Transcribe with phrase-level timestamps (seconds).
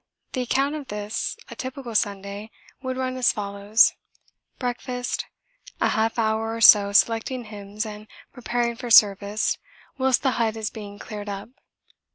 [0.31, 2.49] The account of this, a typical Sunday,
[2.81, 3.93] would run as follows:
[4.57, 5.27] Breakfast.
[5.79, 9.59] A half hour or so selecting hymns and preparing for Service
[9.99, 11.49] whilst the hut is being cleared up.